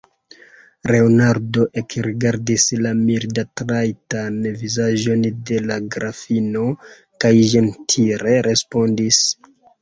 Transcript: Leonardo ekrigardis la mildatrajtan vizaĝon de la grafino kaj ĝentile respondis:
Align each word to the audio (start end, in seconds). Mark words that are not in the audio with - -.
Leonardo 0.91 1.65
ekrigardis 1.81 2.65
la 2.85 2.93
mildatrajtan 3.01 4.39
vizaĝon 4.63 5.27
de 5.51 5.61
la 5.73 5.77
grafino 5.97 6.65
kaj 7.25 7.33
ĝentile 7.53 8.35
respondis: 8.51 9.23